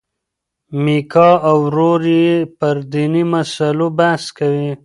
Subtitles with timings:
[0.83, 4.69] میکا او ورور یې پر دیني مسلو بحث کوي.